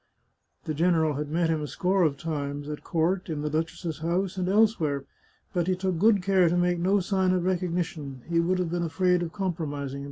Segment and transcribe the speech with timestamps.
[0.65, 4.35] The general had met him a score of times— at court, in the duchess's house,
[4.35, 5.03] and elsewhere—
[5.53, 8.81] but he took good care to make no sign of recognition; he would have been
[8.81, 9.99] afraid of compromising himself.